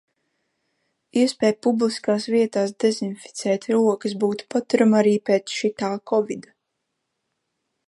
[1.23, 6.55] Iespēja publiskās vietās dezinficēt rokas būtu paturama arī pēc šitā kovida.